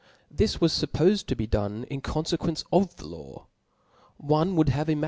[0.31, 3.45] This was fuppofed to be done ^^^P *^* in confcquence of the law.
[4.17, 4.99] One would have ima ^